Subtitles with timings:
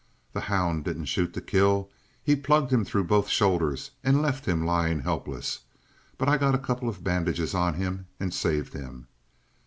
[0.33, 1.91] The hound didn't shoot to kill.
[2.23, 5.59] He plugged him through both shoulders, and left him lyin' helpless.
[6.17, 9.05] But I got a couple of bandages on him and saved him.